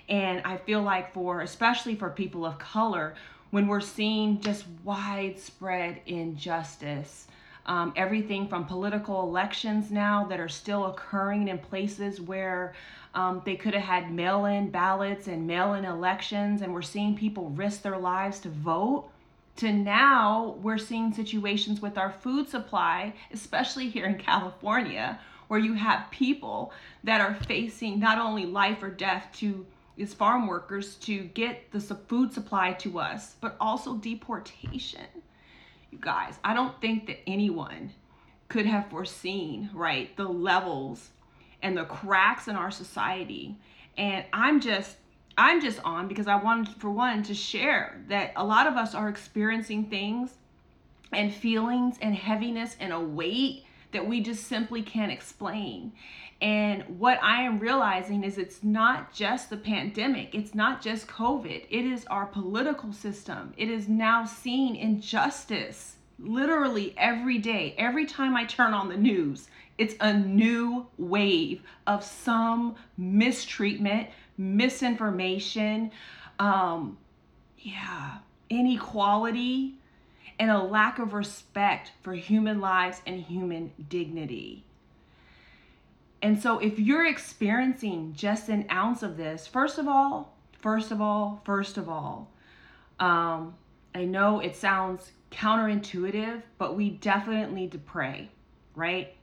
And 0.09 0.43
i 0.45 0.57
feel 0.57 0.83
like 0.83 1.15
for 1.15 1.41
especially 1.43 1.95
for 1.95 2.11
people 2.11 2.45
of 2.45 2.59
color 2.59 3.15
when 3.51 3.67
we're 3.67 3.81
seeing 3.81 4.41
just 4.41 4.65
widespread 4.85 6.01
injustice 6.07 7.27
um, 7.67 7.93
everything 7.95 8.49
from 8.49 8.65
political 8.65 9.23
elections 9.23 9.91
now 9.91 10.25
that 10.25 10.41
are 10.41 10.49
still 10.49 10.87
occurring 10.87 11.49
in 11.49 11.59
places 11.59 12.21
where 12.21 12.75
um, 13.15 13.43
they 13.45 13.55
could 13.55 13.75
have 13.75 13.83
had 13.83 14.13
mail-in 14.13 14.71
ballots 14.71 15.29
and 15.29 15.47
mail-in 15.47 15.85
elections 15.85 16.63
and 16.63 16.73
we're 16.73 16.83
seeing 16.83 17.17
people 17.17 17.51
risk 17.51 17.83
their 17.83 17.99
lives 17.99 18.41
to 18.41 18.49
vote 18.49 19.11
to 19.57 19.73
now 19.73 20.57
we're 20.63 20.79
seeing 20.79 21.13
situations 21.13 21.81
with 21.81 21.99
our 21.99 22.11
food 22.11 22.49
supply, 22.49 23.15
especially 23.33 23.89
here 23.89 24.07
in 24.07 24.19
California, 24.19 25.21
where 25.49 25.61
you 25.61 25.75
have 25.75 26.11
people 26.11 26.73
that 27.05 27.21
are 27.21 27.35
facing 27.47 27.99
not 27.99 28.19
only 28.19 28.47
life 28.47 28.83
or 28.83 28.91
death 28.91 29.29
to 29.35 29.67
as 30.01 30.15
farm 30.15 30.47
workers 30.47 30.95
to 30.97 31.25
get 31.25 31.71
the 31.73 31.81
food 31.81 32.33
supply 32.33 32.73
to 32.73 32.99
us, 32.99 33.35
but 33.41 33.57
also 33.61 33.97
deportation. 33.97 35.07
You 35.91 35.99
guys, 36.01 36.39
I 36.43 36.55
don't 36.55 36.81
think 36.81 37.07
that 37.07 37.19
anyone 37.29 37.93
could 38.49 38.67
have 38.67 38.89
foreseen, 38.89 39.71
right, 39.75 40.17
the 40.17 40.25
levels 40.25 41.11
and 41.63 41.77
the 41.77 41.85
cracks 41.85 42.49
in 42.49 42.57
our 42.57 42.71
society. 42.71 43.57
And 43.99 44.25
I'm 44.33 44.61
just 44.61 44.97
I'm 45.41 45.63
just 45.63 45.81
on 45.85 46.07
because 46.07 46.27
I 46.27 46.37
wanted, 46.37 46.77
for 46.77 46.91
one, 46.91 47.23
to 47.23 47.35
share 47.35 47.99
that 48.09 48.33
a 48.37 48.45
lot 48.45 48.67
of 48.67 48.75
us 48.77 48.95
are 48.95 49.09
experiencing 49.09 49.87
things 49.87 50.35
and 51.13 51.33
feelings 51.33 51.97
and 52.03 52.15
heaviness 52.15 52.77
and 52.79 52.93
a 52.93 53.01
weight 53.01 53.65
that 53.93 54.07
we 54.07 54.21
just 54.21 54.47
simply 54.47 54.83
can't 54.83 55.11
explain. 55.11 55.93
And 56.43 56.85
what 56.99 57.19
I 57.23 57.41
am 57.41 57.59
realizing 57.59 58.23
is 58.23 58.37
it's 58.37 58.63
not 58.63 59.15
just 59.15 59.49
the 59.49 59.57
pandemic, 59.57 60.35
it's 60.35 60.55
not 60.55 60.83
just 60.83 61.07
COVID, 61.07 61.65
it 61.71 61.87
is 61.87 62.05
our 62.09 62.27
political 62.27 62.93
system. 62.93 63.55
It 63.57 63.71
is 63.71 63.89
now 63.89 64.27
seeing 64.27 64.77
injustice 64.77 65.97
literally 66.19 66.93
every 66.99 67.39
day. 67.39 67.75
Every 67.79 68.05
time 68.05 68.37
I 68.37 68.45
turn 68.45 68.75
on 68.75 68.91
the 68.91 68.97
news, 68.99 69.49
it's 69.79 69.95
a 70.01 70.13
new 70.13 70.87
wave 70.99 71.63
of 71.87 72.05
some 72.05 72.77
mistreatment, 72.99 74.11
misinformation, 74.41 75.91
um, 76.39 76.97
yeah, 77.59 78.19
inequality, 78.49 79.75
and 80.39 80.51
a 80.51 80.59
lack 80.59 80.99
of 80.99 81.13
respect 81.13 81.93
for 82.01 82.15
human 82.15 82.61
lives 82.61 83.03
and 83.07 83.21
human 83.21 83.71
dignity. 83.89 84.65
And 86.23 86.41
so, 86.41 86.59
if 86.59 86.79
you're 86.79 87.07
experiencing 87.07 88.15
just 88.17 88.49
an 88.49 88.67
ounce 88.71 89.03
of 89.03 89.17
this, 89.17 89.47
first 89.47 89.79
of 89.79 89.87
all, 89.87 90.35
first 90.59 90.91
of 90.91 91.01
all, 91.01 91.43
first 91.45 91.77
of 91.77 91.89
all, 91.89 92.31
um, 92.99 93.55
I 93.95 94.05
know 94.05 94.41
it 94.41 94.57
sounds 94.57 95.13
counterintuitive, 95.31 96.43
but 96.59 96.77
we 96.77 96.91
definitely 96.91 97.55
need 97.55 97.73
to 97.73 97.79
pray, 97.79 98.31
right? 98.75 99.15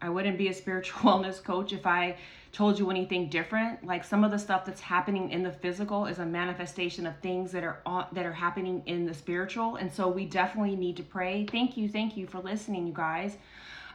I 0.00 0.08
wouldn't 0.08 0.38
be 0.38 0.48
a 0.48 0.54
spiritual 0.54 1.00
wellness 1.02 1.42
coach 1.42 1.72
if 1.72 1.86
I 1.86 2.16
told 2.52 2.78
you 2.78 2.90
anything 2.90 3.28
different. 3.28 3.84
Like 3.84 4.04
some 4.04 4.24
of 4.24 4.30
the 4.30 4.38
stuff 4.38 4.64
that's 4.64 4.80
happening 4.80 5.30
in 5.30 5.42
the 5.42 5.52
physical 5.52 6.06
is 6.06 6.18
a 6.18 6.26
manifestation 6.26 7.06
of 7.06 7.16
things 7.18 7.52
that 7.52 7.62
are 7.62 7.80
on, 7.84 8.06
that 8.12 8.24
are 8.26 8.32
happening 8.32 8.82
in 8.86 9.06
the 9.06 9.14
spiritual, 9.14 9.76
and 9.76 9.92
so 9.92 10.08
we 10.08 10.24
definitely 10.24 10.76
need 10.76 10.96
to 10.96 11.02
pray. 11.02 11.46
Thank 11.50 11.76
you, 11.76 11.88
thank 11.88 12.16
you 12.16 12.26
for 12.26 12.38
listening, 12.40 12.86
you 12.86 12.92
guys, 12.92 13.36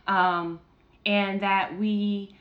um, 0.07 0.59
and 1.05 1.41
that 1.41 1.77
we 1.77 2.35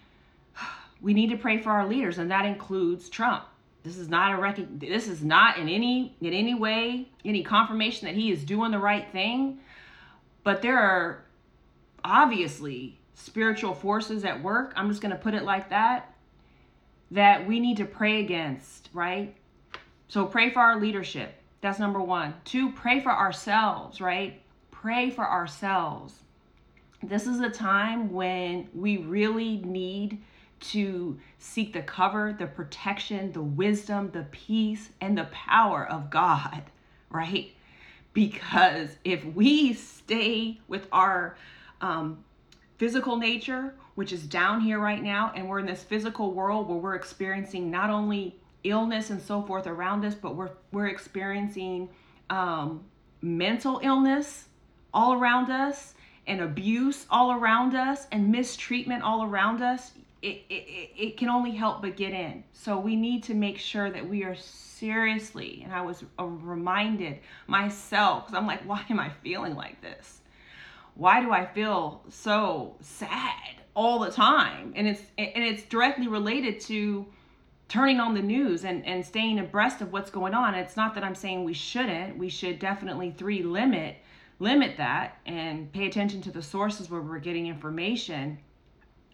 we 1.00 1.14
need 1.14 1.31
to 1.31 1.37
pray 1.37 1.59
for 1.59 1.71
our 1.71 1.87
leaders, 1.87 2.19
and 2.19 2.31
that 2.31 2.45
includes 2.45 3.09
Trump. 3.09 3.45
This 3.83 3.97
is 3.97 4.09
not 4.09 4.33
a 4.33 4.40
rec- 4.40 4.78
This 4.78 5.09
is 5.09 5.25
not 5.25 5.59
in 5.59 5.69
any 5.69 6.14
in 6.21 6.33
any 6.33 6.54
way 6.54 7.09
any 7.25 7.42
confirmation 7.42 8.07
that 8.07 8.14
he 8.14 8.31
is 8.31 8.45
doing 8.45 8.71
the 8.71 8.78
right 8.78 9.11
thing, 9.11 9.61
but 10.45 10.62
there 10.62 10.78
are 10.78 11.25
obviously 12.04 12.99
spiritual 13.14 13.75
forces 13.75 14.25
at 14.25 14.42
work, 14.42 14.73
I'm 14.76 14.88
just 14.88 15.00
going 15.00 15.12
to 15.12 15.19
put 15.19 15.35
it 15.35 15.45
like 15.45 15.71
that, 15.71 16.14
that 17.11 17.47
we 17.47 17.61
need 17.61 17.76
to 17.78 17.85
pray 17.85 18.21
against, 18.21 18.88
right? 18.92 19.35
So 20.09 20.26
pray 20.26 20.50
for 20.50 20.61
our 20.61 20.81
leadership. 20.81 21.35
That's 21.61 21.78
number 21.78 22.00
one. 22.00 22.35
Two, 22.45 22.73
pray 22.73 23.00
for 23.00 23.12
ourselves, 23.12 24.00
right? 24.00 24.42
Pray 24.71 25.11
for 25.11 25.28
ourselves. 25.28 26.14
This 27.02 27.26
is 27.26 27.40
a 27.40 27.50
time 27.50 28.12
when 28.12 28.69
we 28.75 28.99
really 28.99 29.59
need 29.59 30.23
to 30.61 31.19
seek 31.38 31.73
the 31.73 31.83
cover, 31.83 32.35
the 32.38 32.47
protection, 32.47 33.33
the 33.33 33.42
wisdom, 33.42 34.11
the 34.12 34.26
peace, 34.31 34.90
and 35.00 35.19
the 35.19 35.25
power 35.25 35.87
of 35.87 36.11
God, 36.11 36.62
right? 37.11 37.52
Because 38.12 38.90
if 39.04 39.25
we 39.25 39.73
stay 39.73 40.61
with 40.69 40.87
our 40.92 41.37
um, 41.81 42.23
physical 42.83 43.17
nature, 43.17 43.75
which 43.95 44.12
is 44.12 44.27
down 44.27 44.61
here 44.61 44.81
right 44.81 45.05
now, 45.05 45.31
and 45.37 45.49
we're 45.49 45.61
in 45.61 45.67
this 45.67 45.85
physical 45.85 46.35
world 46.35 46.69
where 46.69 46.79
we're 46.79 46.97
experiencing 46.97 47.71
not 47.71 47.91
only 47.91 48.35
illness 48.65 49.11
and 49.11 49.23
so 49.23 49.41
forth 49.41 49.69
around 49.69 50.05
us, 50.05 50.17
but 50.17 50.35
we're 50.35 50.51
we're 50.73 50.89
experiencing 50.89 51.89
um, 52.29 52.83
mental 53.21 53.79
illness 53.85 54.47
all 54.93 55.12
around 55.12 55.49
us, 55.49 55.95
and 56.27 56.41
abuse 56.41 57.07
all 57.09 57.31
around 57.31 57.77
us, 57.77 58.09
and 58.11 58.29
mistreatment 58.33 59.01
all 59.05 59.23
around 59.23 59.62
us. 59.62 59.93
It, 60.21 60.43
it, 60.51 60.91
it 60.97 61.17
can 61.17 61.29
only 61.29 61.53
help 61.53 61.83
but 61.83 61.97
get 61.97 62.12
in. 62.12 62.43
So 62.53 62.81
we 62.81 62.97
need 62.97 63.23
to 63.25 63.35
make 63.35 63.59
sure 63.59 63.91
that 63.91 64.09
we 64.09 64.25
are 64.25 64.35
seriously, 64.35 65.61
and 65.62 65.73
I 65.73 65.83
was 65.83 66.03
uh, 66.19 66.25
reminded 66.25 67.21
myself, 67.47 68.27
because 68.27 68.37
I'm 68.37 68.49
like, 68.49 68.62
why 68.69 68.85
am 68.91 68.99
I 68.99 69.11
feeling 69.23 69.55
like 69.55 69.81
this? 69.81 70.22
Why 70.94 71.20
do 71.20 71.32
I 71.32 71.46
feel 71.46 72.02
so 72.08 72.76
sad 72.80 73.56
all 73.75 73.99
the 73.99 74.11
time? 74.11 74.72
And 74.76 74.87
it's 74.87 75.02
and 75.18 75.44
it's 75.44 75.62
directly 75.64 76.08
related 76.08 76.61
to 76.62 77.06
turning 77.68 78.00
on 78.00 78.12
the 78.12 78.20
news 78.20 78.64
and, 78.64 78.84
and 78.84 79.04
staying 79.04 79.38
abreast 79.38 79.80
of 79.80 79.92
what's 79.92 80.11
going 80.11 80.34
on. 80.34 80.54
It's 80.54 80.76
not 80.76 80.94
that 80.94 81.02
I'm 81.02 81.14
saying 81.14 81.44
we 81.44 81.54
shouldn't. 81.54 82.18
We 82.18 82.28
should 82.28 82.58
definitely 82.58 83.11
three 83.11 83.42
limit 83.42 83.96
limit 84.38 84.76
that 84.76 85.18
and 85.25 85.72
pay 85.72 85.87
attention 85.87 86.20
to 86.20 86.30
the 86.30 86.42
sources 86.42 86.90
where 86.90 87.00
we're 87.00 87.18
getting 87.18 87.46
information. 87.46 88.38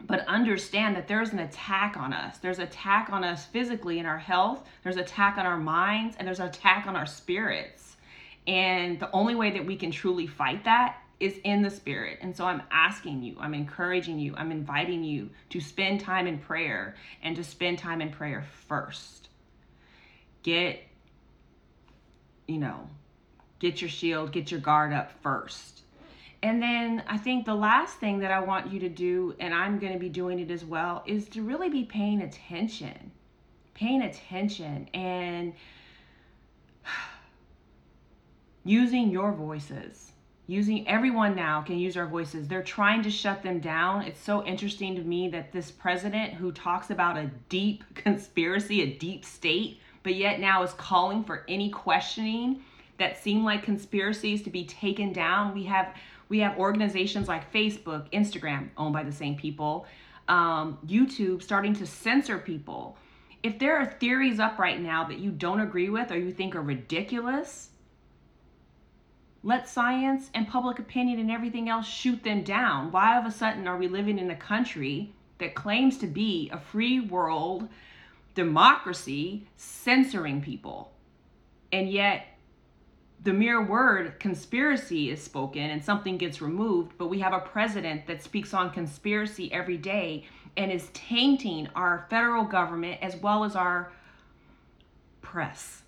But 0.07 0.27
understand 0.27 0.97
that 0.97 1.07
there's 1.07 1.31
an 1.31 1.41
attack 1.41 1.97
on 1.97 2.13
us. 2.13 2.39
There's 2.39 2.61
attack 2.61 3.11
on 3.13 3.25
us 3.25 3.45
physically 3.45 3.99
in 3.99 4.07
our 4.07 4.19
health. 4.19 4.65
There's 4.83 4.97
attack 4.97 5.37
on 5.37 5.45
our 5.45 5.59
minds 5.59 6.17
and 6.19 6.27
there's 6.27 6.41
an 6.41 6.49
attack 6.49 6.87
on 6.87 6.97
our 6.97 7.07
spirits. 7.07 7.97
And 8.47 8.99
the 8.99 9.11
only 9.13 9.35
way 9.35 9.51
that 9.51 9.67
we 9.67 9.77
can 9.77 9.91
truly 9.91 10.27
fight 10.27 10.65
that 10.65 10.97
is 11.21 11.39
in 11.45 11.63
the 11.63 11.71
spirit. 11.71 12.19
And 12.23 12.37
so 12.37 12.45
I'm 12.45 12.63
asking 12.71 13.23
you, 13.23 13.37
I'm 13.41 13.55
encouraging 13.55 14.19
you, 14.19 14.35
I'm 14.37 14.53
inviting 14.53 15.03
you 15.03 15.31
to 15.51 15.61
spend 15.61 16.01
time 16.01 16.27
in 16.27 16.39
prayer 16.39 16.95
and 17.23 17.35
to 17.37 17.45
spend 17.45 17.79
time 17.79 18.01
in 18.01 18.11
prayer 18.11 18.45
first. 18.69 19.29
Get, 20.43 20.83
you 22.47 22.59
know, 22.59 22.89
get 23.59 23.81
your 23.81 23.91
shield, 23.91 24.33
get 24.33 24.51
your 24.51 24.61
guard 24.61 24.93
up 24.93 25.11
first. 25.23 25.83
And 26.41 26.63
then 26.63 27.03
I 27.09 27.19
think 27.19 27.45
the 27.45 27.55
last 27.55 27.99
thing 27.99 28.21
that 28.21 28.31
I 28.31 28.39
want 28.39 28.73
you 28.73 28.79
to 28.81 28.89
do, 28.89 29.35
and 29.41 29.53
I'm 29.53 29.81
going 29.81 29.93
to 29.93 29.99
be 29.99 30.09
doing 30.09 30.39
it 30.39 30.53
as 30.53 30.65
well, 30.65 31.03
is 31.05 31.29
to 31.31 31.43
really 31.43 31.69
be 31.69 31.83
paying 31.83 32.23
attention. 32.23 33.11
Paying 33.75 34.03
attention 34.03 34.89
and 34.95 35.53
using 38.65 39.11
your 39.11 39.33
voices 39.33 40.13
using 40.49 40.89
everyone 40.89 41.37
now 41.37 41.61
can 41.61 41.79
use 41.79 41.95
our 41.97 42.07
voices. 42.07 42.49
They're 42.49 42.63
trying 42.63 43.03
to 43.03 43.11
shut 43.11 43.43
them 43.43 43.61
down. 43.61 44.03
It's 44.03 44.21
so 44.21 44.45
interesting 44.47 44.97
to 44.97 45.03
me 45.03 45.29
that 45.29 45.53
this 45.53 45.71
president 45.71 46.33
who 46.33 46.51
talks 46.53 46.89
about 46.91 47.19
a 47.19 47.31
deep 47.51 47.85
conspiracy, 47.95 48.83
a 48.83 48.99
deep 48.99 49.25
state, 49.25 49.79
but 50.03 50.15
yet 50.15 50.41
now 50.41 50.63
is 50.63 50.73
calling 50.73 51.23
for 51.23 51.45
any 51.49 51.69
questioning 51.69 52.63
that 52.97 53.23
seem 53.23 53.45
like 53.45 53.63
conspiracies 53.63 54.43
to 54.43 54.51
be 54.51 54.65
taken 54.65 55.13
down. 55.13 55.55
We 55.55 55.65
have 55.65 55.95
we 56.31 56.41
have 56.41 56.59
organizations 56.59 57.29
like 57.29 57.51
Facebook, 57.53 58.11
Instagram, 58.13 58.69
owned 58.77 58.93
by 58.93 59.03
the 59.03 59.13
same 59.13 59.35
people, 59.35 59.87
um, 60.29 60.79
YouTube 60.87 61.43
starting 61.43 61.75
to 61.75 61.87
censor 61.87 62.39
people. 62.39 62.97
If 63.43 63.59
there 63.59 63.77
are 63.77 63.87
theories 63.87 64.41
up 64.41 64.59
right 64.59 64.81
now 64.81 65.05
that 65.05 65.19
you 65.19 65.31
don't 65.31 65.61
agree 65.61 65.89
with 65.89 66.11
or 66.11 66.19
you 66.19 66.31
think 66.31 66.55
are 66.55 66.61
ridiculous, 66.61 67.71
let 69.43 69.69
science 69.69 70.31
and 70.35 70.49
public 70.49 70.79
opinion 70.79 71.21
and 71.21 71.31
everything 71.31 71.69
else 71.69 71.87
shoot 71.87 72.23
them 72.25 72.43
down. 72.43 72.91
Why 72.91 73.15
all 73.15 73.21
of 73.21 73.27
a 73.27 73.31
sudden 73.31 73.69
are 73.69 73.77
we 73.77 73.89
living 73.89 74.19
in 74.19 74.31
a 74.31 74.37
country 74.37 75.13
that 75.39 75.55
claims 75.55 75.99
to 75.99 76.07
be 76.07 76.51
a 76.53 76.59
free 76.59 77.01
world 77.01 77.69
democracy 78.35 79.47
censoring 79.57 80.43
people? 80.43 80.93
And 81.73 81.89
yet 81.89 82.27
the 83.23 83.33
mere 83.33 83.65
word 83.65 84.19
conspiracy 84.21 85.11
is 85.11 85.23
spoken 85.23 85.71
and 85.71 85.85
something 85.85 86.19
gets 86.19 86.41
removed, 86.41 86.93
but 86.99 87.09
we 87.09 87.21
have 87.21 87.33
a 87.33 87.41
president 87.41 88.07
that 88.07 88.23
speaks 88.23 88.55
on 88.55 88.71
conspiracy 88.71 89.53
every 89.53 89.77
day 89.77 90.25
and 90.57 90.73
is 90.73 90.89
tainting 90.93 91.69
our 91.77 92.07
federal 92.11 92.45
government 92.45 92.99
as 93.03 93.17
well 93.17 93.45
as 93.45 93.55
our 93.55 93.93
press 95.21 95.83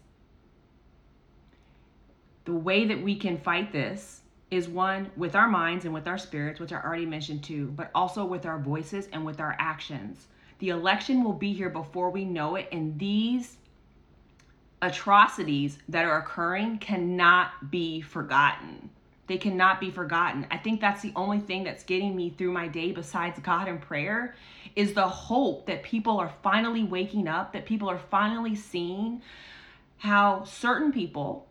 the 2.50 2.56
way 2.56 2.84
that 2.84 3.00
we 3.00 3.14
can 3.14 3.38
fight 3.38 3.70
this 3.70 4.22
is 4.50 4.68
one 4.68 5.08
with 5.16 5.36
our 5.36 5.48
minds 5.48 5.84
and 5.84 5.94
with 5.94 6.08
our 6.08 6.18
spirits, 6.18 6.58
which 6.58 6.72
I 6.72 6.82
already 6.82 7.06
mentioned 7.06 7.44
too, 7.44 7.68
but 7.76 7.92
also 7.94 8.24
with 8.24 8.44
our 8.44 8.58
voices 8.58 9.08
and 9.12 9.24
with 9.24 9.38
our 9.38 9.54
actions. 9.60 10.26
The 10.58 10.70
election 10.70 11.22
will 11.22 11.32
be 11.32 11.52
here 11.52 11.70
before 11.70 12.10
we 12.10 12.24
know 12.24 12.56
it, 12.56 12.66
and 12.72 12.98
these 12.98 13.56
atrocities 14.82 15.78
that 15.88 16.04
are 16.04 16.18
occurring 16.18 16.78
cannot 16.78 17.70
be 17.70 18.00
forgotten. 18.00 18.90
They 19.28 19.38
cannot 19.38 19.78
be 19.78 19.92
forgotten. 19.92 20.44
I 20.50 20.56
think 20.56 20.80
that's 20.80 21.02
the 21.02 21.12
only 21.14 21.38
thing 21.38 21.62
that's 21.62 21.84
getting 21.84 22.16
me 22.16 22.30
through 22.30 22.50
my 22.50 22.66
day 22.66 22.90
besides 22.90 23.38
God 23.38 23.68
and 23.68 23.80
prayer 23.80 24.34
is 24.74 24.92
the 24.92 25.06
hope 25.06 25.66
that 25.66 25.84
people 25.84 26.18
are 26.18 26.34
finally 26.42 26.82
waking 26.82 27.28
up, 27.28 27.52
that 27.52 27.64
people 27.64 27.88
are 27.88 28.00
finally 28.10 28.56
seeing 28.56 29.22
how 29.98 30.42
certain 30.42 30.90
people 30.90 31.46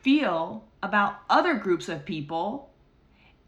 feel 0.00 0.64
about 0.82 1.16
other 1.28 1.54
groups 1.54 1.88
of 1.88 2.04
people 2.04 2.70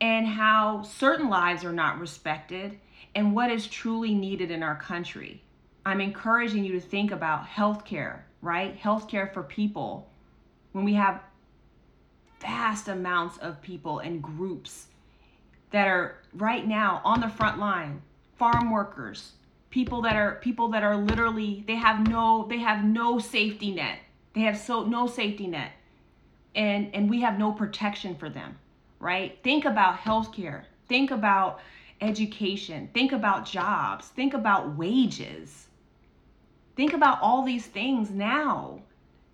and 0.01 0.27
how 0.27 0.83
certain 0.83 1.29
lives 1.29 1.65
are 1.65 1.73
not 1.73 1.99
respected 1.99 2.79
and 3.15 3.35
what 3.35 3.51
is 3.51 3.67
truly 3.67 4.15
needed 4.15 4.51
in 4.51 4.63
our 4.63 4.77
country. 4.77 5.43
I'm 5.85 6.01
encouraging 6.01 6.65
you 6.65 6.73
to 6.73 6.81
think 6.81 7.11
about 7.11 7.47
healthcare, 7.47 8.21
right? 8.41 8.79
Healthcare 8.79 9.33
for 9.33 9.43
people. 9.43 10.09
When 10.73 10.85
we 10.85 10.95
have 10.95 11.21
vast 12.41 12.89
amounts 12.89 13.39
of 13.39 13.63
people 13.63 14.01
and 14.01 14.23
groups 14.23 14.87
that 15.71 15.89
are 15.89 16.17
right 16.35 16.67
now 16.67 17.01
on 17.05 17.21
the 17.21 17.29
front 17.29 17.59
line, 17.59 18.03
farm 18.37 18.71
workers, 18.71 19.33
people 19.71 20.03
that 20.03 20.17
are 20.17 20.37
people 20.37 20.69
that 20.69 20.83
are 20.83 20.97
literally 20.97 21.65
they 21.67 21.77
have 21.77 22.07
no 22.09 22.47
they 22.49 22.59
have 22.59 22.85
no 22.85 23.19
safety 23.19 23.73
net. 23.73 23.99
They 24.35 24.43
have 24.43 24.59
so 24.59 24.85
no 24.85 25.07
safety 25.07 25.47
net. 25.47 25.73
And 26.55 26.95
and 26.95 27.09
we 27.09 27.21
have 27.23 27.39
no 27.39 27.53
protection 27.53 28.15
for 28.15 28.29
them, 28.29 28.59
right? 29.01 29.39
Think 29.43 29.65
about 29.65 29.99
healthcare. 29.99 30.65
Think 30.89 31.11
about 31.11 31.61
education. 32.01 32.91
Think 32.93 33.13
about 33.13 33.47
jobs. 33.47 34.09
Think 34.09 34.35
about 34.35 34.77
wages. 34.77 35.69
Think 36.77 36.93
about 36.93 37.21
all 37.23 37.43
these 37.43 37.67
things 37.67 38.11
now. 38.11 38.83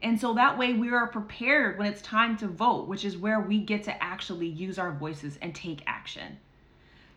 And 0.03 0.21
so 0.21 0.35
that 0.35 0.57
way 0.57 0.75
we 0.75 0.91
are 0.91 1.09
prepared 1.09 1.79
when 1.79 1.89
it's 1.89 2.03
time 2.03 2.37
to 2.39 2.47
vote, 2.47 2.87
which 2.87 3.05
is 3.05 3.17
where 3.17 3.41
we 3.41 3.59
get 3.59 3.83
to 3.85 4.03
actually 4.03 4.47
use 4.47 4.79
our 4.79 4.93
voices 4.93 5.39
and 5.43 5.55
take 5.55 5.83
action. 5.87 6.39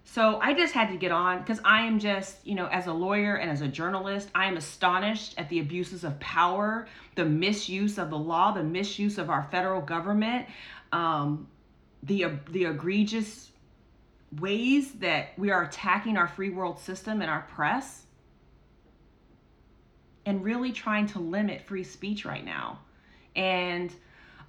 So 0.03 0.39
I 0.41 0.53
just 0.53 0.73
had 0.73 0.89
to 0.89 0.97
get 0.97 1.11
on 1.11 1.39
because 1.39 1.59
I 1.63 1.83
am 1.83 1.99
just, 1.99 2.45
you 2.45 2.55
know, 2.55 2.67
as 2.67 2.87
a 2.87 2.93
lawyer 2.93 3.35
and 3.35 3.49
as 3.49 3.61
a 3.61 3.67
journalist, 3.67 4.29
I 4.35 4.47
am 4.47 4.57
astonished 4.57 5.35
at 5.37 5.47
the 5.49 5.59
abuses 5.59 6.03
of 6.03 6.19
power, 6.19 6.87
the 7.15 7.25
misuse 7.25 7.97
of 7.97 8.09
the 8.09 8.17
law, 8.17 8.51
the 8.51 8.63
misuse 8.63 9.17
of 9.17 9.29
our 9.29 9.47
federal 9.51 9.81
government, 9.81 10.47
um, 10.91 11.47
the 12.03 12.25
the 12.49 12.65
egregious 12.65 13.51
ways 14.39 14.93
that 14.93 15.37
we 15.37 15.51
are 15.51 15.63
attacking 15.63 16.17
our 16.17 16.27
free 16.27 16.49
world 16.49 16.79
system 16.79 17.21
and 17.21 17.29
our 17.29 17.41
press 17.41 18.03
and 20.25 20.43
really 20.43 20.71
trying 20.71 21.05
to 21.07 21.19
limit 21.19 21.61
free 21.61 21.83
speech 21.83 22.25
right 22.25 22.45
now 22.45 22.79
and 23.35 23.93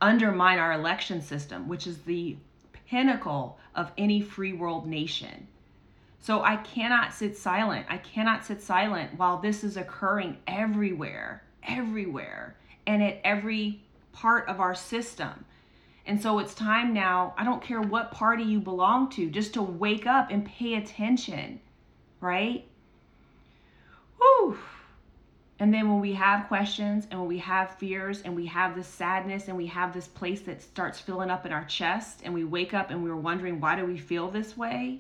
undermine 0.01 0.59
our 0.59 0.73
election 0.73 1.21
system, 1.21 1.69
which 1.69 1.87
is 1.87 1.99
the 1.99 2.37
pinnacle 2.93 3.59
of 3.75 3.91
any 3.97 4.21
free 4.21 4.53
world 4.53 4.87
nation. 4.87 5.49
So 6.21 6.43
I 6.43 6.57
cannot 6.57 7.15
sit 7.15 7.39
silent. 7.39 7.87
I 7.89 7.97
cannot 7.97 8.45
sit 8.45 8.61
silent 8.61 9.19
while 9.19 9.39
this 9.39 9.65
is 9.65 9.79
occurring 9.79 10.37
everywhere, 10.47 11.43
everywhere, 11.67 12.55
and 12.87 13.03
at 13.03 13.19
every 13.25 13.81
part 14.13 14.47
of 14.47 14.61
our 14.61 14.75
system. 14.75 15.47
And 16.05 16.21
so 16.21 16.39
it's 16.39 16.55
time 16.55 16.93
now, 16.93 17.33
I 17.39 17.45
don't 17.45 17.63
care 17.63 17.81
what 17.81 18.13
party 18.13 18.43
you 18.45 18.61
belong 18.61 19.09
to, 19.13 19.31
just 19.31 19.55
to 19.55 19.63
wake 19.63 20.07
up 20.07 20.31
and 20.31 20.45
pay 20.45 20.75
attention, 20.75 21.61
right? 22.21 22.67
Whew. 24.19 24.59
And 25.63 25.73
then 25.73 25.89
when 25.89 26.01
we 26.01 26.13
have 26.15 26.49
questions 26.49 27.07
and 27.09 27.21
when 27.21 27.29
we 27.29 27.39
have 27.39 27.77
fears 27.77 28.23
and 28.23 28.35
we 28.35 28.47
have 28.47 28.75
this 28.75 28.89
sadness 28.89 29.47
and 29.47 29.57
we 29.57 29.67
have 29.67 29.95
this 29.95 30.09
place 30.09 30.41
that 30.41 30.61
starts 30.61 30.99
filling 30.99 31.31
up 31.31 31.47
in 31.47 31.53
our 31.53 31.65
chest 31.67 32.23
and 32.25 32.35
we 32.35 32.43
wake 32.43 32.75
up 32.75 32.91
and 32.91 33.05
we're 33.05 33.15
wondering 33.15 33.61
why 33.61 33.77
do 33.77 33.87
we 33.87 33.97
feel 33.97 34.29
this 34.29 34.57
way? 34.57 34.99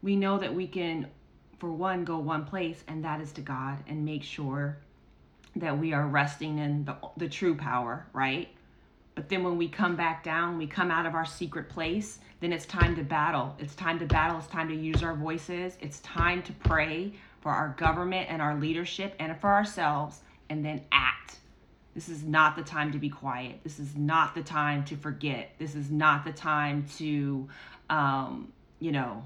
We 0.00 0.16
know 0.16 0.38
that 0.38 0.54
we 0.54 0.66
can 0.66 1.08
for 1.58 1.70
one 1.70 2.06
go 2.06 2.16
one 2.16 2.46
place 2.46 2.84
and 2.88 3.04
that 3.04 3.20
is 3.20 3.32
to 3.32 3.42
God 3.42 3.80
and 3.86 4.02
make 4.02 4.22
sure 4.22 4.78
that 5.56 5.78
we 5.78 5.92
are 5.92 6.06
resting 6.06 6.56
in 6.56 6.86
the, 6.86 6.96
the 7.18 7.28
true 7.28 7.54
power, 7.54 8.06
right? 8.14 8.48
But 9.14 9.28
then 9.28 9.44
when 9.44 9.58
we 9.58 9.68
come 9.68 9.94
back 9.94 10.24
down, 10.24 10.56
we 10.56 10.66
come 10.66 10.90
out 10.90 11.04
of 11.04 11.14
our 11.14 11.26
secret 11.26 11.68
place, 11.68 12.18
then 12.40 12.50
it's 12.50 12.64
time 12.64 12.96
to 12.96 13.02
battle. 13.02 13.54
It's 13.58 13.74
time 13.74 13.98
to 13.98 14.06
battle. 14.06 14.38
It's 14.38 14.46
time 14.46 14.70
to 14.70 14.74
use 14.74 15.02
our 15.02 15.14
voices. 15.14 15.76
It's 15.82 16.00
time 16.00 16.42
to 16.44 16.52
pray 16.54 17.12
for 17.42 17.50
our 17.50 17.74
government 17.76 18.28
and 18.30 18.40
our 18.40 18.54
leadership 18.54 19.14
and 19.18 19.38
for 19.40 19.50
ourselves, 19.50 20.20
and 20.48 20.64
then 20.64 20.82
act. 20.92 21.36
This 21.94 22.08
is 22.08 22.22
not 22.22 22.56
the 22.56 22.62
time 22.62 22.92
to 22.92 22.98
be 22.98 23.10
quiet. 23.10 23.60
This 23.64 23.78
is 23.78 23.96
not 23.96 24.34
the 24.34 24.42
time 24.42 24.84
to 24.86 24.96
forget. 24.96 25.50
This 25.58 25.74
is 25.74 25.90
not 25.90 26.24
the 26.24 26.32
time 26.32 26.86
to, 26.96 27.48
um, 27.90 28.52
you 28.80 28.92
know, 28.92 29.24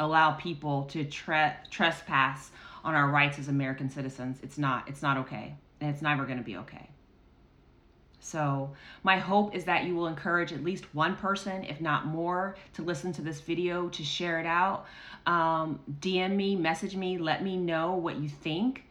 allow 0.00 0.32
people 0.32 0.84
to 0.84 1.04
tre- 1.04 1.54
trespass 1.70 2.50
on 2.82 2.94
our 2.94 3.08
rights 3.08 3.38
as 3.38 3.48
American 3.48 3.90
citizens. 3.90 4.38
It's 4.42 4.58
not. 4.58 4.88
It's 4.88 5.02
not 5.02 5.18
okay, 5.18 5.54
and 5.80 5.90
it's 5.90 6.02
never 6.02 6.24
going 6.24 6.38
to 6.38 6.44
be 6.44 6.56
okay. 6.56 6.88
So, 8.26 8.72
my 9.04 9.18
hope 9.18 9.54
is 9.54 9.64
that 9.66 9.84
you 9.84 9.94
will 9.94 10.08
encourage 10.08 10.52
at 10.52 10.64
least 10.64 10.92
one 10.92 11.14
person, 11.14 11.62
if 11.62 11.80
not 11.80 12.06
more, 12.06 12.56
to 12.74 12.82
listen 12.82 13.12
to 13.12 13.22
this 13.22 13.40
video, 13.40 13.88
to 13.90 14.02
share 14.02 14.40
it 14.40 14.46
out. 14.46 14.86
Um, 15.26 15.78
DM 16.00 16.34
me, 16.34 16.56
message 16.56 16.96
me, 16.96 17.18
let 17.18 17.44
me 17.44 17.56
know 17.56 17.94
what 17.94 18.16
you 18.16 18.28
think. 18.28 18.82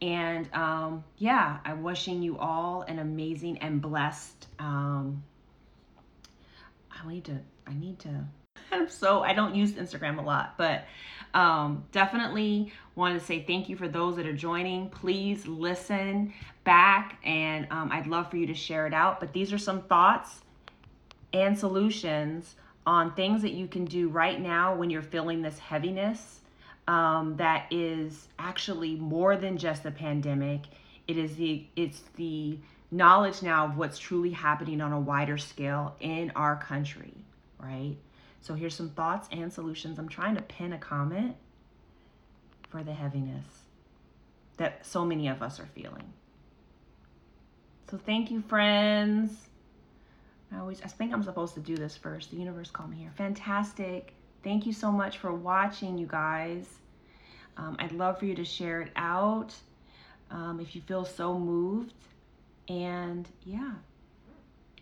And 0.00 0.48
um, 0.54 1.02
yeah, 1.18 1.58
I'm 1.64 1.82
wishing 1.82 2.22
you 2.22 2.38
all 2.38 2.82
an 2.82 3.00
amazing 3.00 3.58
and 3.58 3.82
blessed. 3.82 4.46
Um, 4.60 5.24
I 6.92 7.08
need 7.08 7.24
to, 7.24 7.40
I 7.66 7.74
need 7.74 7.98
to 8.00 8.24
so 8.88 9.22
I 9.22 9.32
don't 9.32 9.54
use 9.54 9.72
Instagram 9.72 10.18
a 10.18 10.22
lot, 10.22 10.54
but 10.56 10.84
um, 11.34 11.84
definitely 11.92 12.72
want 12.94 13.18
to 13.18 13.24
say 13.24 13.42
thank 13.42 13.68
you 13.68 13.76
for 13.76 13.88
those 13.88 14.16
that 14.16 14.26
are 14.26 14.32
joining. 14.32 14.88
Please 14.88 15.46
listen 15.46 16.32
back, 16.64 17.18
and 17.24 17.66
um, 17.70 17.90
I'd 17.92 18.06
love 18.06 18.30
for 18.30 18.36
you 18.36 18.46
to 18.46 18.54
share 18.54 18.86
it 18.86 18.94
out. 18.94 19.20
But 19.20 19.32
these 19.32 19.52
are 19.52 19.58
some 19.58 19.82
thoughts 19.82 20.40
and 21.32 21.58
solutions 21.58 22.56
on 22.86 23.12
things 23.14 23.42
that 23.42 23.52
you 23.52 23.66
can 23.66 23.84
do 23.84 24.08
right 24.08 24.40
now 24.40 24.74
when 24.74 24.90
you're 24.90 25.02
feeling 25.02 25.42
this 25.42 25.58
heaviness 25.58 26.40
um, 26.88 27.36
that 27.36 27.66
is 27.70 28.28
actually 28.38 28.96
more 28.96 29.36
than 29.36 29.58
just 29.58 29.82
the 29.82 29.90
pandemic. 29.90 30.62
It 31.08 31.18
is 31.18 31.36
the 31.36 31.66
it's 31.76 32.02
the 32.16 32.58
knowledge 32.90 33.42
now 33.42 33.66
of 33.66 33.76
what's 33.76 33.98
truly 33.98 34.30
happening 34.30 34.80
on 34.80 34.92
a 34.92 35.00
wider 35.00 35.36
scale 35.38 35.96
in 36.00 36.32
our 36.36 36.56
country, 36.56 37.14
right? 37.58 37.96
So 38.40 38.54
here's 38.54 38.74
some 38.74 38.90
thoughts 38.90 39.28
and 39.32 39.52
solutions. 39.52 39.98
I'm 39.98 40.08
trying 40.08 40.36
to 40.36 40.42
pin 40.42 40.72
a 40.72 40.78
comment 40.78 41.36
for 42.68 42.82
the 42.82 42.92
heaviness 42.92 43.46
that 44.56 44.84
so 44.86 45.04
many 45.04 45.28
of 45.28 45.42
us 45.42 45.60
are 45.60 45.68
feeling. 45.74 46.12
So 47.90 47.98
thank 47.98 48.30
you, 48.30 48.40
friends. 48.40 49.30
I 50.52 50.58
always 50.58 50.80
I 50.82 50.88
think 50.88 51.12
I'm 51.12 51.22
supposed 51.22 51.54
to 51.54 51.60
do 51.60 51.76
this 51.76 51.96
first. 51.96 52.30
The 52.30 52.36
universe 52.36 52.70
called 52.70 52.90
me 52.90 52.96
here. 52.96 53.12
Fantastic. 53.16 54.12
Thank 54.42 54.66
you 54.66 54.72
so 54.72 54.92
much 54.92 55.18
for 55.18 55.32
watching, 55.32 55.98
you 55.98 56.06
guys. 56.06 56.66
Um, 57.56 57.76
I'd 57.78 57.92
love 57.92 58.18
for 58.18 58.26
you 58.26 58.34
to 58.34 58.44
share 58.44 58.80
it 58.82 58.92
out 58.96 59.54
um, 60.30 60.60
if 60.60 60.74
you 60.74 60.82
feel 60.82 61.04
so 61.04 61.38
moved. 61.38 61.94
And 62.68 63.28
yeah, 63.44 63.72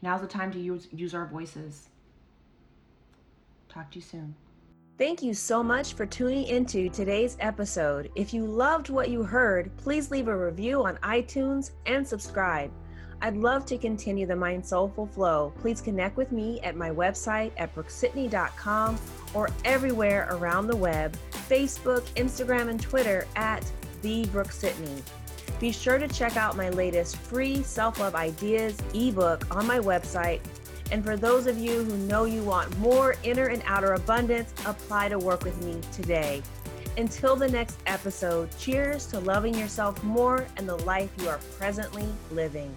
now's 0.02 0.20
the 0.20 0.26
time 0.26 0.52
to 0.52 0.58
use, 0.58 0.88
use 0.92 1.14
our 1.14 1.26
voices. 1.26 1.88
Talk 3.74 3.90
to 3.90 3.98
you 3.98 4.04
soon. 4.04 4.36
Thank 4.98 5.20
you 5.20 5.34
so 5.34 5.60
much 5.60 5.94
for 5.94 6.06
tuning 6.06 6.46
into 6.46 6.88
today's 6.88 7.36
episode. 7.40 8.08
If 8.14 8.32
you 8.32 8.46
loved 8.46 8.88
what 8.88 9.10
you 9.10 9.24
heard, 9.24 9.76
please 9.76 10.12
leave 10.12 10.28
a 10.28 10.36
review 10.36 10.84
on 10.84 10.96
iTunes 10.98 11.72
and 11.86 12.06
subscribe. 12.06 12.70
I'd 13.20 13.36
love 13.36 13.66
to 13.66 13.78
continue 13.78 14.26
the 14.26 14.36
Mind 14.36 14.64
Soulful 14.64 15.06
Flow. 15.06 15.52
Please 15.60 15.80
connect 15.80 16.16
with 16.16 16.30
me 16.30 16.60
at 16.60 16.76
my 16.76 16.90
website 16.90 17.50
at 17.56 17.74
brookesidney.com 17.74 18.96
or 19.34 19.48
everywhere 19.64 20.28
around 20.30 20.68
the 20.68 20.76
web 20.76 21.16
Facebook, 21.32 22.02
Instagram, 22.14 22.68
and 22.68 22.80
Twitter 22.80 23.26
at 23.34 23.68
The 24.02 24.26
Brooke. 24.26 24.52
Be 25.58 25.72
sure 25.72 25.98
to 25.98 26.06
check 26.06 26.36
out 26.36 26.56
my 26.56 26.68
latest 26.70 27.16
free 27.16 27.64
self 27.64 27.98
love 27.98 28.14
ideas 28.14 28.78
ebook 28.94 29.52
on 29.54 29.66
my 29.66 29.80
website 29.80 30.40
and 30.94 31.04
for 31.04 31.16
those 31.16 31.48
of 31.48 31.58
you 31.58 31.82
who 31.82 31.96
know 32.06 32.24
you 32.24 32.40
want 32.44 32.78
more 32.78 33.16
inner 33.24 33.46
and 33.46 33.60
outer 33.66 33.94
abundance, 33.94 34.54
apply 34.64 35.08
to 35.08 35.18
work 35.18 35.42
with 35.42 35.60
me 35.64 35.80
today. 35.90 36.40
Until 36.96 37.34
the 37.34 37.48
next 37.48 37.78
episode, 37.86 38.48
cheers 38.60 39.04
to 39.06 39.18
loving 39.18 39.58
yourself 39.58 40.00
more 40.04 40.46
and 40.56 40.68
the 40.68 40.76
life 40.84 41.10
you 41.18 41.28
are 41.28 41.40
presently 41.58 42.06
living. 42.30 42.72